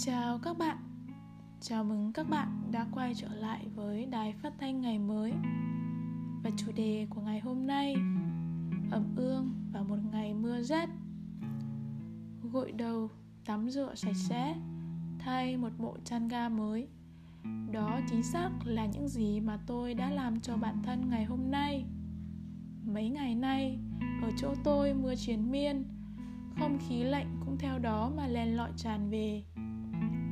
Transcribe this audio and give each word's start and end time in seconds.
Chào 0.00 0.38
các 0.38 0.58
bạn. 0.58 0.76
Chào 1.60 1.84
mừng 1.84 2.12
các 2.12 2.28
bạn 2.28 2.62
đã 2.70 2.86
quay 2.92 3.14
trở 3.14 3.28
lại 3.28 3.66
với 3.74 4.06
đài 4.06 4.32
phát 4.32 4.52
thanh 4.60 4.80
ngày 4.80 4.98
mới. 4.98 5.32
Và 6.42 6.50
chủ 6.56 6.72
đề 6.72 7.06
của 7.10 7.20
ngày 7.20 7.40
hôm 7.40 7.66
nay 7.66 7.94
Ẩm 8.90 9.16
ương 9.16 9.52
và 9.72 9.82
một 9.82 9.96
ngày 10.12 10.34
mưa 10.34 10.62
rét. 10.62 10.88
Gội 12.52 12.72
đầu, 12.72 13.10
tắm 13.44 13.70
rửa 13.70 13.94
sạch 13.94 14.16
sẽ 14.16 14.54
Thay 15.18 15.56
một 15.56 15.72
bộ 15.78 15.96
chăn 16.04 16.28
ga 16.28 16.48
mới. 16.48 16.88
Đó 17.72 18.00
chính 18.10 18.22
xác 18.22 18.50
là 18.64 18.86
những 18.86 19.08
gì 19.08 19.40
mà 19.40 19.58
tôi 19.66 19.94
đã 19.94 20.10
làm 20.10 20.40
cho 20.40 20.56
bản 20.56 20.82
thân 20.82 21.10
ngày 21.10 21.24
hôm 21.24 21.50
nay. 21.50 21.84
Mấy 22.84 23.08
ngày 23.08 23.34
nay, 23.34 23.78
ở 24.22 24.30
chỗ 24.36 24.54
tôi 24.64 24.94
mưa 24.94 25.14
triền 25.14 25.50
miên 25.50 25.84
Không 26.58 26.78
khí 26.88 27.02
lạnh 27.02 27.36
cũng 27.44 27.58
theo 27.58 27.78
đó 27.78 28.10
mà 28.16 28.26
len 28.26 28.56
lọi 28.56 28.70
tràn 28.76 29.10
về 29.10 29.42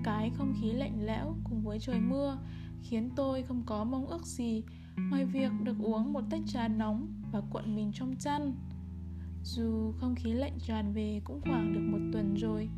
cái 0.06 0.30
không 0.30 0.55
khí 0.60 0.73
lạnh 0.73 1.06
lẽo 1.06 1.37
cùng 1.45 1.62
với 1.62 1.78
trời 1.80 2.01
mưa 2.01 2.38
khiến 2.83 3.10
tôi 3.16 3.42
không 3.42 3.62
có 3.66 3.84
mong 3.84 4.06
ước 4.06 4.27
gì 4.27 4.62
ngoài 5.10 5.24
việc 5.24 5.51
được 5.62 5.77
uống 5.83 6.12
một 6.12 6.20
tách 6.30 6.41
trà 6.47 6.69
nóng 6.69 7.09
và 7.33 7.41
cuộn 7.51 7.77
mình 7.77 7.92
trong 7.95 8.16
chăn. 8.19 8.52
Dù 9.45 9.92
không 9.92 10.14
khí 10.14 10.33
lạnh 10.33 10.59
tràn 10.66 10.92
về 10.92 11.20
cũng 11.24 11.41
khoảng 11.41 11.73
được 11.73 11.80
một 11.80 11.98
tuần 12.12 12.34
rồi 12.34 12.69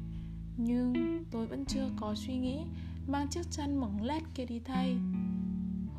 nhưng 0.56 1.24
tôi 1.30 1.46
vẫn 1.46 1.64
chưa 1.64 1.91
có 1.96 2.14
suy 2.14 2.36
nghĩ 2.36 2.59
mang 3.06 3.28
chiếc 3.28 3.50
chăn 3.50 3.77
mỏng 3.80 4.02
lét 4.02 4.22
kia 4.34 4.45
đi 4.45 4.58
thay. 4.58 4.97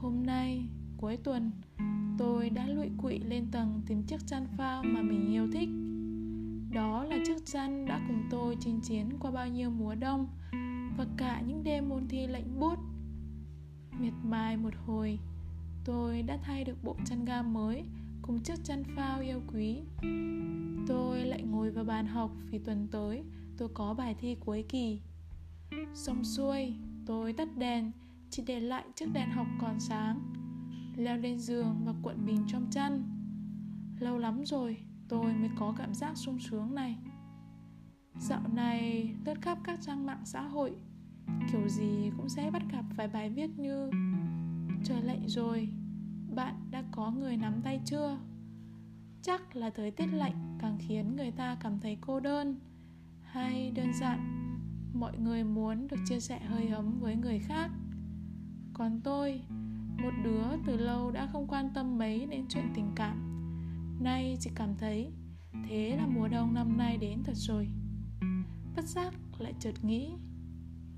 Hôm 0.02 0.26
nay 0.26 0.64
cuối 0.98 1.18
tuần 1.18 1.52
tôi 2.18 2.50
đã 2.50 2.68
lụi 2.68 2.90
quỵ 2.98 3.20
lên 3.20 3.48
tầng 3.52 3.82
tìm 3.88 4.04
chiếc 4.04 4.28
chăn 4.28 4.48
phao 4.58 4.84
mà 4.84 5.02
mình 5.02 5.32
yêu 5.32 5.48
thích. 5.54 5.70
Đó 6.74 7.04
là 7.04 7.18
chiếc 7.26 7.46
chăn 7.46 7.86
đã 7.86 8.02
cùng 8.08 8.24
tôi 8.32 8.58
chinh 8.60 8.82
chiến 8.82 9.10
qua 9.20 9.32
bao 9.32 9.48
nhiêu 9.48 9.70
mùa 9.70 9.96
đông 9.96 10.28
và 11.00 11.06
cả 11.18 11.42
những 11.48 11.64
đêm 11.64 11.90
môn 11.90 12.08
thi 12.08 12.28
lạnh 12.28 12.60
buốt. 12.60 12.76
Miệt 14.00 14.14
mài 14.24 14.58
một 14.58 14.74
hồi, 14.86 15.20
tôi 15.86 16.22
đã 16.22 16.38
thay 16.44 16.64
được 16.64 16.84
bộ 16.84 16.96
chăn 17.06 17.26
ga 17.26 17.42
mới 17.42 17.84
cùng 18.22 18.40
chiếc 18.40 18.64
chăn 18.64 18.84
phao 18.96 19.20
yêu 19.20 19.42
quý. 19.54 19.82
Tôi 20.88 21.20
lại 21.20 21.42
ngồi 21.42 21.72
vào 21.72 21.84
bàn 21.84 22.08
học 22.08 22.32
vì 22.52 22.60
tuần 22.60 22.88
tới 22.92 23.24
tôi 23.58 23.70
có 23.74 23.94
bài 23.94 24.16
thi 24.20 24.36
cuối 24.40 24.66
kỳ. 24.70 25.02
Xong 25.94 26.24
xuôi, 26.24 26.74
tôi 27.06 27.34
tắt 27.34 27.58
đèn, 27.58 27.92
chỉ 28.30 28.44
để 28.48 28.60
lại 28.60 28.86
chiếc 28.96 29.14
đèn 29.14 29.32
học 29.32 29.48
còn 29.62 29.80
sáng, 29.80 30.34
leo 30.96 31.18
lên 31.18 31.40
giường 31.40 31.82
và 31.86 31.94
cuộn 32.02 32.26
mình 32.26 32.44
trong 32.48 32.68
chăn. 32.72 33.04
Lâu 34.00 34.18
lắm 34.18 34.46
rồi, 34.46 34.78
tôi 35.10 35.34
mới 35.34 35.50
có 35.60 35.74
cảm 35.78 35.94
giác 35.94 36.18
sung 36.18 36.40
sướng 36.40 36.76
này. 36.76 36.98
Dạo 38.20 38.42
này, 38.54 39.14
lướt 39.26 39.42
khắp 39.42 39.58
các 39.64 39.80
trang 39.82 40.06
mạng 40.06 40.22
xã 40.26 40.42
hội 40.42 40.76
kiểu 41.52 41.70
gì 41.70 42.12
cũng 42.18 42.30
sẽ 42.30 42.52
bắt 42.52 42.64
gặp 42.72 42.86
vài 42.96 43.08
bài 43.08 43.30
viết 43.30 43.50
như 43.60 43.90
trời 44.84 45.02
lạnh 45.02 45.24
rồi, 45.28 45.70
bạn 46.36 46.56
đã 46.72 46.84
có 46.92 47.12
người 47.12 47.38
nắm 47.38 47.62
tay 47.64 47.80
chưa? 47.86 48.18
Chắc 49.22 49.56
là 49.56 49.70
thời 49.70 49.92
tiết 49.92 50.08
lạnh 50.14 50.58
càng 50.60 50.78
khiến 50.80 51.16
người 51.16 51.32
ta 51.32 51.58
cảm 51.60 51.80
thấy 51.80 51.98
cô 52.02 52.20
đơn 52.20 52.60
hay 53.22 53.72
đơn 53.72 53.94
giản, 53.94 54.20
mọi 54.94 55.18
người 55.18 55.44
muốn 55.44 55.88
được 55.88 55.98
chia 56.06 56.20
sẻ 56.20 56.40
hơi 56.40 56.68
ấm 56.68 57.00
với 57.00 57.16
người 57.16 57.40
khác. 57.40 57.72
Còn 58.74 59.02
tôi, 59.04 59.42
một 60.04 60.12
đứa 60.24 60.44
từ 60.66 60.78
lâu 60.78 61.12
đã 61.12 61.28
không 61.32 61.48
quan 61.48 61.70
tâm 61.74 61.98
mấy 61.98 62.26
đến 62.26 62.46
chuyện 62.50 62.72
tình 62.76 62.92
cảm. 62.96 63.26
Nay 64.00 64.38
chỉ 64.40 64.50
cảm 64.56 64.76
thấy 64.78 65.12
thế 65.68 65.96
là 65.98 66.08
mùa 66.08 66.28
đông 66.28 66.54
năm 66.54 66.78
nay 66.78 66.98
đến 66.98 67.24
thật 67.24 67.36
rồi. 67.36 67.68
Bất 68.76 68.86
giác 68.86 69.14
lại 69.38 69.54
chợt 69.60 69.74
nghĩ 69.84 70.12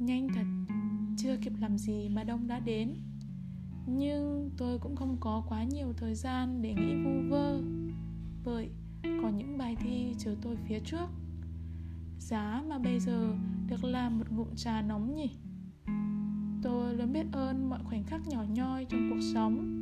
Nhanh 0.01 0.27
thật, 0.35 0.73
chưa 1.17 1.37
kịp 1.37 1.53
làm 1.59 1.77
gì 1.77 2.09
mà 2.09 2.23
đông 2.23 2.47
đã 2.47 2.59
đến. 2.59 2.95
Nhưng 3.85 4.49
tôi 4.57 4.79
cũng 4.79 4.95
không 4.95 5.17
có 5.19 5.43
quá 5.49 5.63
nhiều 5.63 5.93
thời 5.97 6.15
gian 6.15 6.61
để 6.61 6.73
nghĩ 6.73 7.03
vu 7.03 7.29
vơ. 7.29 7.61
Bởi 8.45 8.69
có 9.03 9.29
những 9.29 9.57
bài 9.57 9.75
thi 9.79 10.15
chờ 10.17 10.35
tôi 10.41 10.55
phía 10.67 10.79
trước. 10.79 11.07
Giá 12.19 12.63
mà 12.67 12.79
bây 12.79 12.99
giờ 12.99 13.33
được 13.67 13.83
làm 13.83 14.19
một 14.19 14.31
ngụm 14.31 14.55
trà 14.55 14.81
nóng 14.81 15.15
nhỉ? 15.15 15.29
Tôi 16.63 16.95
luôn 16.95 17.13
biết 17.13 17.25
ơn 17.31 17.69
mọi 17.69 17.79
khoảnh 17.83 18.03
khắc 18.03 18.27
nhỏ 18.27 18.43
nhoi 18.49 18.85
trong 18.85 19.09
cuộc 19.09 19.21
sống 19.33 19.81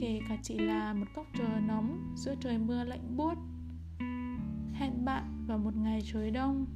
Kể 0.00 0.20
cả 0.28 0.36
chỉ 0.42 0.58
là 0.58 0.92
một 0.92 1.06
cốc 1.14 1.26
trà 1.38 1.60
nóng 1.60 2.14
giữa 2.16 2.34
trời 2.40 2.58
mưa 2.58 2.84
lạnh 2.84 3.16
buốt. 3.16 3.34
Hẹn 4.72 5.04
bạn 5.04 5.44
vào 5.46 5.58
một 5.58 5.76
ngày 5.76 6.00
trời 6.12 6.30
đông 6.30 6.66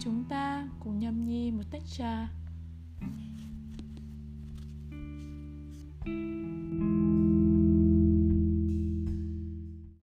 chúng 0.00 0.24
ta 0.28 0.68
cùng 0.80 0.98
nhâm 0.98 1.24
nhi 1.24 1.50
một 1.50 1.62
tách 1.70 1.82
trà. 1.86 2.28